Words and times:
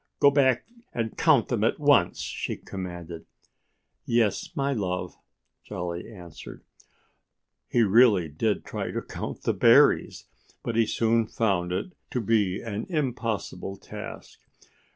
"Go 0.19 0.31
back 0.31 0.65
and 0.93 1.15
count 1.15 1.49
them 1.49 1.63
at 1.63 1.77
once!" 1.79 2.17
she 2.21 2.55
commanded. 2.57 3.27
"Yes, 4.03 4.49
my 4.55 4.73
love!" 4.73 5.15
Jolly 5.63 6.11
answered. 6.11 6.63
He 7.69 7.83
really 7.83 8.27
did 8.27 8.65
try 8.65 8.89
to 8.89 9.03
count 9.03 9.43
the 9.43 9.53
berries. 9.53 10.25
But 10.63 10.75
he 10.75 10.87
soon 10.87 11.27
found 11.27 11.71
it 11.71 11.93
to 12.09 12.19
be 12.19 12.63
an 12.63 12.87
impossible 12.89 13.75
task. 13.77 14.39